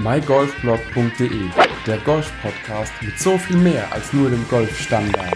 [0.00, 1.50] mygolfblog.de,
[1.84, 5.34] der Golf-Podcast mit so viel mehr als nur dem Golfstandard.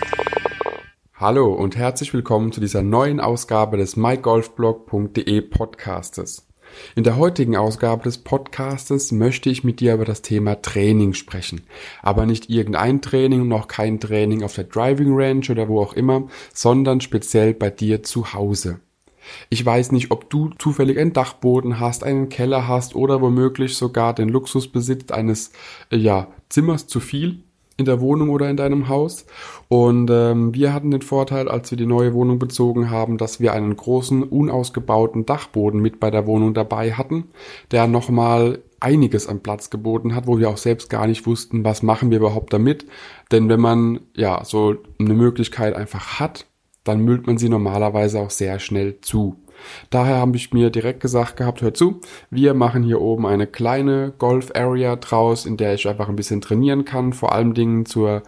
[1.14, 6.46] Hallo und herzlich willkommen zu dieser neuen Ausgabe des mygolfblog.de Podcastes.
[6.94, 11.62] In der heutigen Ausgabe des Podcastes möchte ich mit dir über das Thema Training sprechen.
[12.00, 15.94] Aber nicht irgendein Training und auch kein Training auf der Driving Range oder wo auch
[15.94, 18.78] immer, sondern speziell bei dir zu Hause.
[19.50, 24.14] Ich weiß nicht, ob du zufällig einen Dachboden hast, einen Keller hast oder womöglich sogar
[24.14, 25.52] den Luxus besitzt eines
[25.90, 27.42] äh, ja, Zimmers zu viel
[27.76, 29.26] in der Wohnung oder in deinem Haus.
[29.68, 33.52] Und ähm, wir hatten den Vorteil, als wir die neue Wohnung bezogen haben, dass wir
[33.52, 37.24] einen großen, unausgebauten Dachboden mit bei der Wohnung dabei hatten,
[37.70, 41.82] der nochmal einiges an Platz geboten hat, wo wir auch selbst gar nicht wussten, was
[41.82, 42.86] machen wir überhaupt damit.
[43.30, 46.46] Denn wenn man ja so eine Möglichkeit einfach hat,
[46.84, 49.36] dann müllt man sie normalerweise auch sehr schnell zu.
[49.90, 52.00] Daher habe ich mir direkt gesagt gehabt, hör zu,
[52.30, 56.84] wir machen hier oben eine kleine Golf-Area draus, in der ich einfach ein bisschen trainieren
[56.84, 58.22] kann, vor allem Dingen zur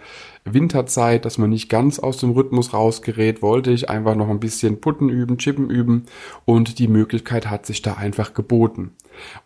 [0.45, 4.81] Winterzeit, dass man nicht ganz aus dem Rhythmus rausgerät, wollte ich einfach noch ein bisschen
[4.81, 6.05] Putten üben, Chippen üben
[6.45, 8.93] und die Möglichkeit hat sich da einfach geboten.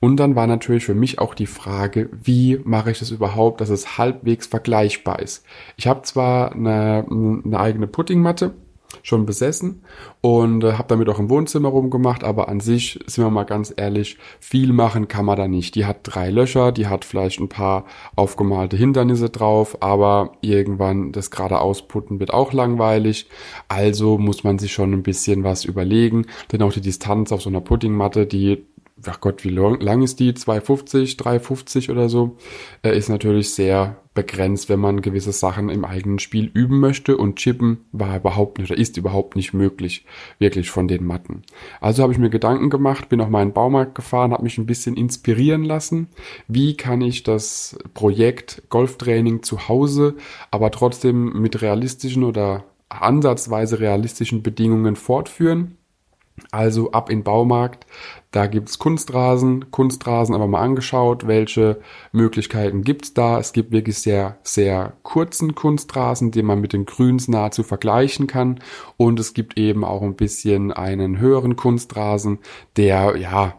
[0.00, 3.68] Und dann war natürlich für mich auch die Frage, wie mache ich das überhaupt, dass
[3.68, 5.44] es halbwegs vergleichbar ist.
[5.76, 8.54] Ich habe zwar eine, eine eigene Puttingmatte,
[9.02, 9.82] schon besessen
[10.20, 13.72] und äh, habe damit auch im Wohnzimmer rumgemacht, aber an sich, sind wir mal ganz
[13.76, 15.74] ehrlich, viel machen kann man da nicht.
[15.74, 17.84] Die hat drei Löcher, die hat vielleicht ein paar
[18.16, 23.28] aufgemalte Hindernisse drauf, aber irgendwann das gerade ausputten wird auch langweilig.
[23.68, 27.50] Also muss man sich schon ein bisschen was überlegen, denn auch die Distanz auf so
[27.50, 28.66] einer Puttingmatte, die
[29.06, 30.34] ach Gott, wie lang, lang ist die?
[30.34, 32.36] 250, 350 oder so,
[32.82, 37.36] äh, ist natürlich sehr begrenzt, wenn man gewisse Sachen im eigenen Spiel üben möchte und
[37.36, 40.04] chippen war überhaupt nicht oder ist überhaupt nicht möglich,
[40.40, 41.42] wirklich von den Matten.
[41.80, 44.96] Also habe ich mir Gedanken gemacht, bin auf meinen Baumarkt gefahren, habe mich ein bisschen
[44.96, 46.08] inspirieren lassen.
[46.48, 50.16] Wie kann ich das Projekt Golftraining zu Hause,
[50.50, 55.77] aber trotzdem mit realistischen oder ansatzweise realistischen Bedingungen fortführen?
[56.50, 57.86] Also ab in Baumarkt.
[58.30, 61.80] Da gibt's Kunstrasen, Kunstrasen aber mal angeschaut, welche
[62.12, 63.38] Möglichkeiten gibt's da.
[63.38, 68.60] Es gibt wirklich sehr, sehr kurzen Kunstrasen, den man mit den Grüns nahezu vergleichen kann.
[68.98, 72.38] Und es gibt eben auch ein bisschen einen höheren Kunstrasen,
[72.76, 73.54] der, ja,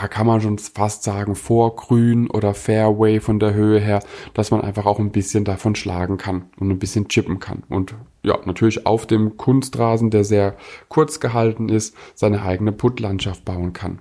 [0.00, 4.00] da kann man schon fast sagen, vorgrün oder Fairway von der Höhe her,
[4.34, 7.62] dass man einfach auch ein bisschen davon schlagen kann und ein bisschen chippen kann.
[7.68, 7.94] Und
[8.24, 10.56] ja, natürlich auf dem Kunstrasen, der sehr
[10.88, 14.00] kurz gehalten ist, seine eigene Puttlandschaft bauen kann.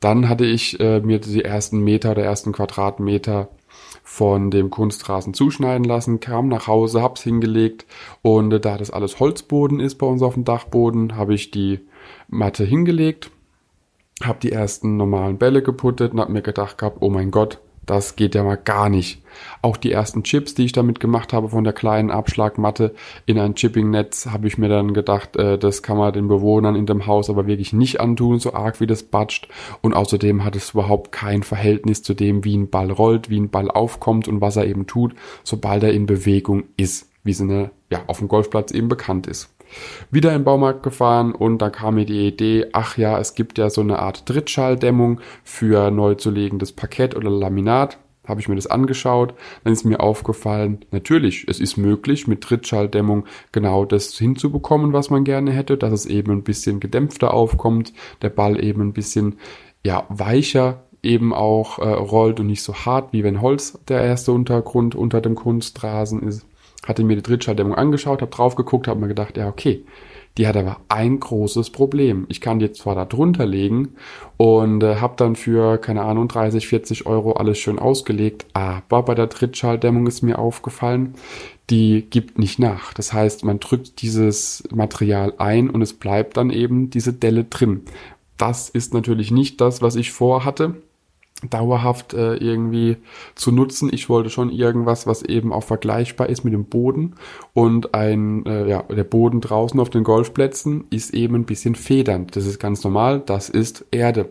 [0.00, 3.50] Dann hatte ich äh, mir die ersten Meter oder ersten Quadratmeter
[4.02, 7.84] von dem Kunstrasen zuschneiden lassen, kam nach Hause, hab's hingelegt
[8.22, 11.80] und äh, da das alles Holzboden ist bei uns auf dem Dachboden, habe ich die
[12.28, 13.30] Matte hingelegt
[14.22, 17.58] habe die ersten normalen Bälle geputtet und habe mir gedacht gehabt, oh mein Gott,
[17.90, 19.20] das geht ja mal gar nicht.
[19.62, 22.94] Auch die ersten Chips, die ich damit gemacht habe von der kleinen Abschlagmatte
[23.26, 26.86] in ein Chipping-Netz, habe ich mir dann gedacht, äh, das kann man den Bewohnern in
[26.86, 29.48] dem Haus aber wirklich nicht antun, so arg wie das batscht.
[29.80, 33.50] Und außerdem hat es überhaupt kein Verhältnis zu dem, wie ein Ball rollt, wie ein
[33.50, 37.70] Ball aufkommt und was er eben tut, sobald er in Bewegung ist, wie es eine,
[37.90, 39.50] ja, auf dem Golfplatz eben bekannt ist
[40.10, 43.70] wieder im Baumarkt gefahren und da kam mir die Idee, ach ja, es gibt ja
[43.70, 47.98] so eine Art Drittschalldämmung für neu zu legendes Parkett oder Laminat.
[48.28, 53.24] Habe ich mir das angeschaut, dann ist mir aufgefallen, natürlich, es ist möglich, mit Trittschalldämmung
[53.50, 57.92] genau das hinzubekommen, was man gerne hätte, dass es eben ein bisschen gedämpfter aufkommt,
[58.22, 59.38] der Ball eben ein bisschen
[59.84, 64.32] ja, weicher eben auch äh, rollt und nicht so hart, wie wenn Holz der erste
[64.32, 66.46] Untergrund unter dem Kunstrasen ist
[66.86, 69.84] hatte mir die Drittschalldämmung angeschaut, habe drauf geguckt, habe mir gedacht, ja okay,
[70.38, 72.26] die hat aber ein großes Problem.
[72.28, 73.94] Ich kann die zwar da drunter legen
[74.36, 79.14] und äh, habe dann für, keine Ahnung, 30, 40 Euro alles schön ausgelegt, aber bei
[79.14, 81.14] der Drittschalldämmung ist mir aufgefallen,
[81.68, 82.94] die gibt nicht nach.
[82.94, 87.82] Das heißt, man drückt dieses Material ein und es bleibt dann eben diese Delle drin.
[88.36, 90.76] Das ist natürlich nicht das, was ich vorhatte
[91.48, 92.96] dauerhaft äh, irgendwie
[93.34, 93.90] zu nutzen.
[93.92, 97.14] Ich wollte schon irgendwas, was eben auch vergleichbar ist mit dem Boden
[97.54, 102.36] und ein äh, ja der Boden draußen auf den Golfplätzen ist eben ein bisschen federnd.
[102.36, 103.22] Das ist ganz normal.
[103.24, 104.28] Das ist Erde.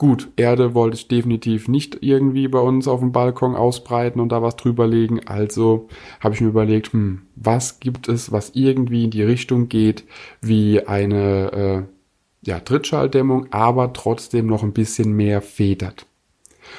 [0.00, 4.40] Gut, Erde wollte ich definitiv nicht irgendwie bei uns auf dem Balkon ausbreiten und da
[4.40, 5.20] was drüber legen.
[5.26, 5.88] Also
[6.20, 10.04] habe ich mir überlegt, hm, was gibt es, was irgendwie in die Richtung geht,
[10.40, 16.06] wie eine äh, ja, Trittschalldämmung, aber trotzdem noch ein bisschen mehr federt.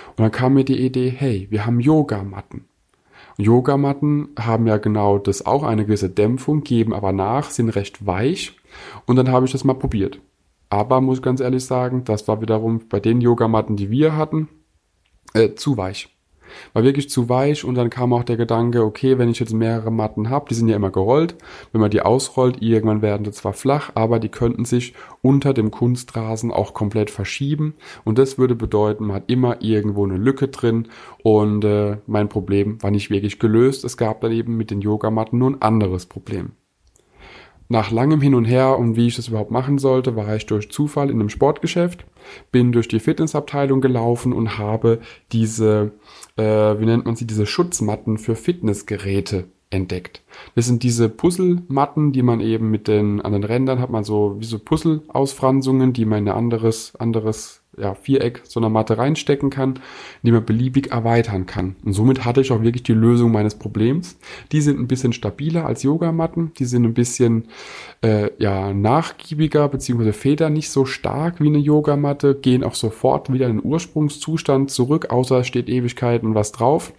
[0.09, 2.65] Und dann kam mir die Idee, hey, wir haben Yogamatten.
[3.37, 8.57] Yogamatten haben ja genau das auch eine gewisse Dämpfung, geben aber nach, sind recht weich.
[9.05, 10.19] Und dann habe ich das mal probiert.
[10.69, 14.47] Aber muss ganz ehrlich sagen, das war wiederum bei den Yogamatten, die wir hatten,
[15.33, 16.09] äh, zu weich.
[16.73, 19.91] War wirklich zu weich und dann kam auch der Gedanke, okay, wenn ich jetzt mehrere
[19.91, 21.35] Matten habe, die sind ja immer gerollt,
[21.71, 25.71] wenn man die ausrollt, irgendwann werden die zwar flach, aber die könnten sich unter dem
[25.71, 30.87] Kunstrasen auch komplett verschieben und das würde bedeuten, man hat immer irgendwo eine Lücke drin
[31.23, 33.83] und äh, mein Problem war nicht wirklich gelöst.
[33.83, 36.51] Es gab dann eben mit den Yogamatten nur ein anderes Problem.
[37.71, 40.69] Nach langem Hin und Her und wie ich das überhaupt machen sollte, war ich durch
[40.69, 42.03] Zufall in einem Sportgeschäft,
[42.51, 44.99] bin durch die Fitnessabteilung gelaufen und habe
[45.31, 45.93] diese,
[46.35, 50.21] äh, wie nennt man sie, diese Schutzmatten für Fitnessgeräte entdeckt.
[50.53, 54.35] Das sind diese Puzzlematten, die man eben mit den, an den Rändern hat man so,
[54.37, 59.49] wie so Puzzle-Ausfranzungen, die man in ein anderes, anderes ja, Viereck so einer Matte reinstecken
[59.49, 59.79] kann,
[60.23, 61.75] die man beliebig erweitern kann.
[61.85, 64.17] Und somit hatte ich auch wirklich die Lösung meines Problems.
[64.51, 67.45] Die sind ein bisschen stabiler als Yogamatten, die sind ein bisschen
[68.01, 73.47] äh, ja, nachgiebiger, beziehungsweise federn nicht so stark wie eine Yogamatte, gehen auch sofort wieder
[73.47, 76.93] in den Ursprungszustand zurück, außer es steht Ewigkeiten was drauf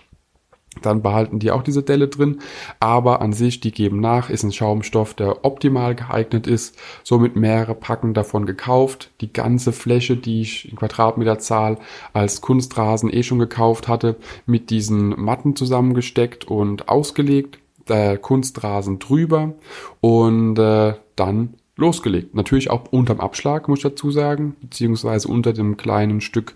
[0.80, 2.40] dann behalten die auch diese Delle drin.
[2.80, 6.76] Aber an sich, die geben nach, ist ein Schaumstoff, der optimal geeignet ist.
[7.02, 9.10] Somit mehrere Packen davon gekauft.
[9.20, 11.78] Die ganze Fläche, die ich in Quadratmeterzahl
[12.12, 14.16] als Kunstrasen eh schon gekauft hatte,
[14.46, 17.58] mit diesen Matten zusammengesteckt und ausgelegt.
[17.88, 19.54] Der Kunstrasen drüber
[20.00, 22.34] und äh, dann losgelegt.
[22.34, 26.54] Natürlich auch unterm Abschlag, muss ich dazu sagen, beziehungsweise unter dem kleinen Stück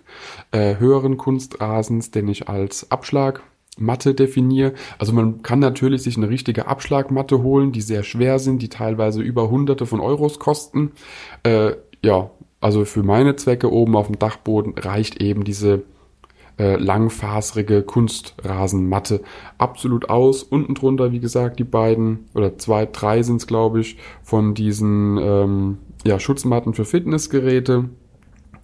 [0.53, 3.43] äh, höheren Kunstrasens, den ich als Abschlag
[3.77, 4.73] Matte definiere.
[4.99, 9.23] Also man kann natürlich sich eine richtige Abschlagmatte holen, die sehr schwer sind, die teilweise
[9.23, 10.93] über hunderte von Euros kosten.
[11.43, 12.31] Äh, ja,
[12.61, 15.83] also für meine Zwecke oben auf dem Dachboden reicht eben diese
[16.59, 19.21] äh, langfaserige Kunstrasenmatte
[19.59, 20.43] absolut aus.
[20.43, 25.19] Unten drunter, wie gesagt, die beiden oder zwei, drei sind es, glaube ich, von diesen
[25.19, 27.91] ähm, ja, Schutzmatten für Fitnessgeräte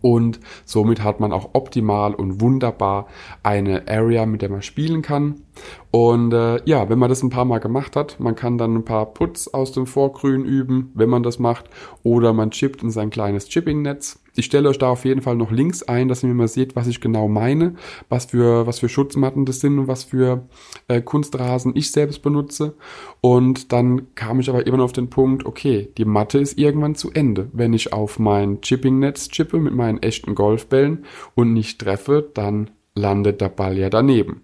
[0.03, 3.07] und somit hat man auch optimal und wunderbar
[3.43, 5.43] eine Area, mit der man spielen kann.
[5.91, 8.85] Und äh, ja, wenn man das ein paar Mal gemacht hat, man kann dann ein
[8.85, 11.67] paar Putz aus dem Vorgrün üben, wenn man das macht,
[12.03, 14.19] oder man chippt in sein kleines Chipping-Netz.
[14.35, 16.87] Ich stelle euch da auf jeden Fall noch Links ein, dass ihr mal seht, was
[16.87, 17.75] ich genau meine,
[18.09, 20.49] was für, was für Schutzmatten das sind und was für
[20.89, 22.75] äh, Kunstrasen ich selbst benutze.
[23.21, 27.11] Und dann kam ich aber immer auf den Punkt, okay, die Matte ist irgendwann zu
[27.13, 27.51] Ende.
[27.53, 33.41] Wenn ich auf mein Chipping-Netz chippe mit meinen echten Golfbällen und nicht treffe, dann landet
[33.41, 34.43] der Ball ja daneben.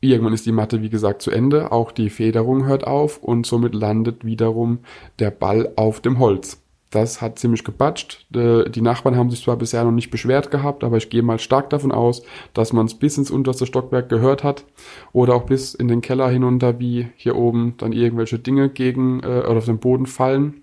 [0.00, 3.74] Irgendwann ist die Matte, wie gesagt, zu Ende, auch die Federung hört auf und somit
[3.74, 4.78] landet wiederum
[5.18, 6.62] der Ball auf dem Holz.
[6.90, 8.26] Das hat ziemlich gebatscht.
[8.30, 11.70] Die Nachbarn haben sich zwar bisher noch nicht beschwert gehabt, aber ich gehe mal stark
[11.70, 14.64] davon aus, dass man es bis ins unterste Stockwerk gehört hat
[15.12, 19.44] oder auch bis in den Keller hinunter, wie hier oben dann irgendwelche Dinge gegen äh,
[19.46, 20.62] oder auf den Boden fallen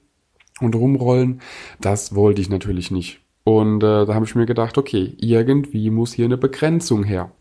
[0.60, 1.42] und rumrollen.
[1.80, 3.22] Das wollte ich natürlich nicht.
[3.46, 7.32] Und äh, da habe ich mir gedacht, okay, irgendwie muss hier eine Begrenzung her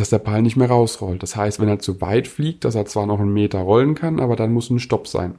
[0.00, 1.22] dass der Ball nicht mehr rausrollt.
[1.22, 4.20] Das heißt, wenn er zu weit fliegt, dass er zwar noch einen Meter rollen kann,
[4.20, 5.36] aber dann muss ein Stopp sein.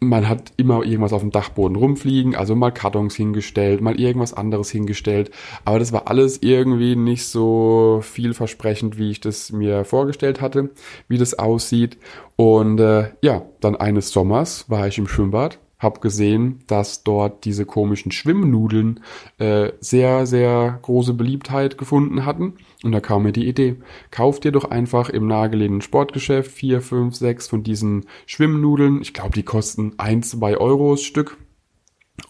[0.00, 4.70] Man hat immer irgendwas auf dem Dachboden rumfliegen, also mal Kartons hingestellt, mal irgendwas anderes
[4.70, 5.32] hingestellt,
[5.64, 10.70] aber das war alles irgendwie nicht so vielversprechend, wie ich das mir vorgestellt hatte,
[11.08, 11.98] wie das aussieht.
[12.36, 17.64] Und äh, ja, dann eines Sommers war ich im Schwimmbad habe gesehen, dass dort diese
[17.64, 19.00] komischen Schwimmnudeln
[19.38, 22.54] äh, sehr, sehr große Beliebtheit gefunden hatten.
[22.82, 23.76] Und da kam mir die Idee,
[24.10, 29.00] kauf dir doch einfach im nahegelegenen Sportgeschäft vier, fünf, sechs von diesen Schwimmnudeln.
[29.02, 31.36] Ich glaube, die kosten ein, zwei Euro Stück.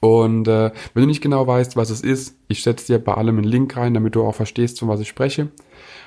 [0.00, 3.38] Und äh, wenn du nicht genau weißt, was es ist, ich setze dir bei allem
[3.38, 5.48] einen Link rein, damit du auch verstehst, von was ich spreche.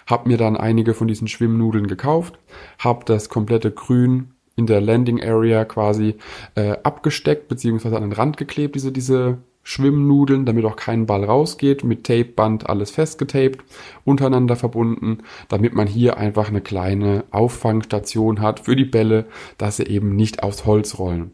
[0.06, 2.40] Hab mir dann einige von diesen Schwimmnudeln gekauft,
[2.78, 6.16] hab das komplette Grün in der Landing Area quasi
[6.56, 11.84] äh, abgesteckt beziehungsweise an den Rand geklebt, diese, diese Schwimmnudeln, damit auch kein Ball rausgeht,
[11.84, 13.64] mit Tapeband alles festgetaped,
[14.04, 19.28] untereinander verbunden, damit man hier einfach eine kleine Auffangstation hat für die Bälle,
[19.58, 21.32] dass sie eben nicht aufs Holz rollen.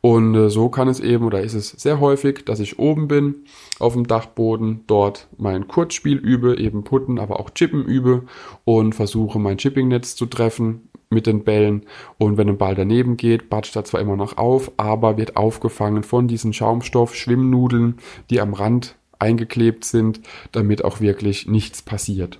[0.00, 3.44] Und äh, so kann es eben oder ist es sehr häufig, dass ich oben bin
[3.78, 8.22] auf dem Dachboden, dort mein Kurzspiel übe, eben Putten, aber auch Chippen übe
[8.64, 11.86] und versuche mein Chippingnetz zu treffen mit den Bällen
[12.18, 16.02] und wenn ein Ball daneben geht, batscht er zwar immer noch auf, aber wird aufgefangen
[16.02, 17.96] von diesen Schaumstoff-Schwimmnudeln,
[18.28, 20.20] die am Rand eingeklebt sind,
[20.52, 22.38] damit auch wirklich nichts passiert.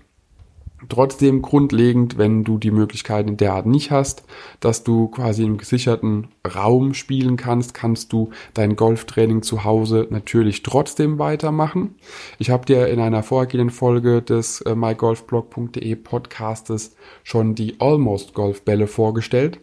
[0.91, 4.25] Trotzdem grundlegend, wenn du die Möglichkeit in der Art nicht hast,
[4.61, 10.63] dass du quasi im gesicherten Raum spielen kannst, kannst du dein Golftraining zu Hause natürlich
[10.63, 11.95] trotzdem weitermachen.
[12.39, 18.87] Ich habe dir in einer vorhergehenden Folge des äh, mygolfblog.de Podcastes schon die Almost Golfbälle
[18.87, 19.59] vorgestellt.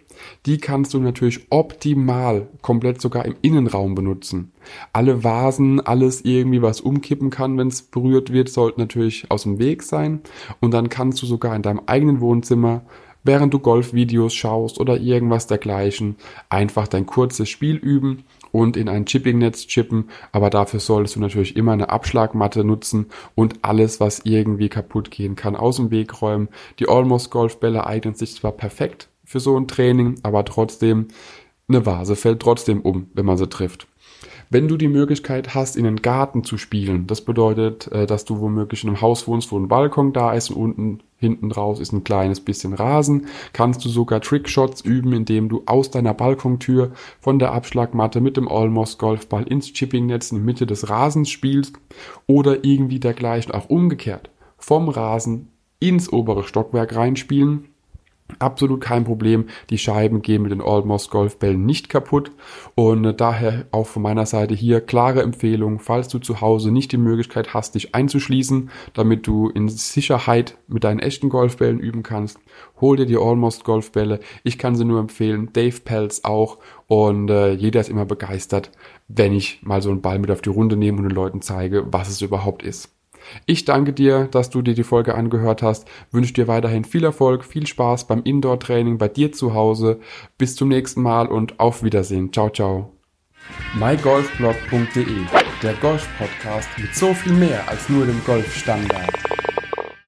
[0.46, 4.52] Die kannst du natürlich optimal komplett sogar im Innenraum benutzen.
[4.92, 9.60] Alle Vasen, alles irgendwie, was umkippen kann, wenn es berührt wird, sollte natürlich aus dem
[9.60, 10.22] Weg sein.
[10.60, 12.84] Und dann kannst du sogar in deinem eigenen Wohnzimmer
[13.24, 16.18] während du Golfvideos schaust oder irgendwas dergleichen,
[16.50, 21.56] einfach dein kurzes Spiel üben und in ein Chippingnetz chippen, aber dafür solltest du natürlich
[21.56, 26.50] immer eine Abschlagmatte nutzen und alles, was irgendwie kaputt gehen kann, aus dem Weg räumen.
[26.80, 31.08] Die Almost Golfbälle eignen sich zwar perfekt für so ein Training, aber trotzdem,
[31.68, 33.88] eine Vase fällt trotzdem um, wenn man sie trifft.
[34.50, 38.40] Wenn du die Möglichkeit hast, in den Garten zu spielen, das bedeutet, äh, dass du
[38.40, 41.94] womöglich in einem Haus wohnst, wo ein Balkon da ist und unten hinten draus ist
[41.94, 47.40] ein kleines bisschen Rasen, kannst du sogar Trickshots üben, indem du aus deiner Balkontür von
[47.40, 51.78] der Abschlagmatte mit dem Almost Golfball ins Chippingnetz in die Mitte des Rasens spielst
[52.28, 55.48] oder irgendwie dergleichen auch umgekehrt vom Rasen
[55.80, 57.70] ins obere Stockwerk reinspielen
[58.40, 59.46] Absolut kein Problem.
[59.70, 62.32] Die Scheiben gehen mit den Almost Golfbällen nicht kaputt.
[62.76, 66.92] Und äh, daher auch von meiner Seite hier klare Empfehlung, falls du zu Hause nicht
[66.92, 72.40] die Möglichkeit hast, dich einzuschließen, damit du in Sicherheit mit deinen echten Golfbällen üben kannst,
[72.80, 74.20] hol dir die Almost Golfbälle.
[74.44, 75.50] Ich kann sie nur empfehlen.
[75.54, 76.60] Dave Pelz auch.
[76.88, 78.72] Und äh, jeder ist immer begeistert,
[79.08, 81.86] wenn ich mal so einen Ball mit auf die Runde nehme und den Leuten zeige,
[81.92, 82.93] was es überhaupt ist.
[83.46, 87.44] Ich danke dir, dass du dir die Folge angehört hast, wünsche dir weiterhin viel Erfolg,
[87.46, 90.00] viel Spaß beim Indoor-Training bei dir zu Hause.
[90.38, 92.32] Bis zum nächsten Mal und auf Wiedersehen.
[92.32, 92.92] Ciao, ciao.
[93.76, 95.06] mygolfblog.de,
[95.62, 99.43] der Golf-Podcast mit so viel mehr als nur dem Golfstandard.